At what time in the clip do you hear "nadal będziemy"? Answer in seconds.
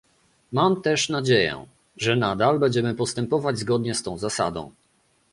2.15-2.95